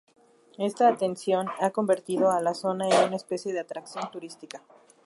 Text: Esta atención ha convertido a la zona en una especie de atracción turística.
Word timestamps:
Esta 0.57 0.87
atención 0.87 1.45
ha 1.59 1.69
convertido 1.69 2.31
a 2.31 2.41
la 2.41 2.55
zona 2.55 2.87
en 2.89 3.07
una 3.09 3.17
especie 3.17 3.53
de 3.53 3.59
atracción 3.59 4.09
turística. 4.09 4.63